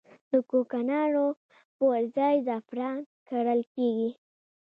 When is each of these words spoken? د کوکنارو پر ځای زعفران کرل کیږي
د 0.29 0.31
کوکنارو 0.49 1.27
پر 1.77 2.01
ځای 2.15 2.35
زعفران 2.47 2.99
کرل 3.27 3.61
کیږي 3.73 4.09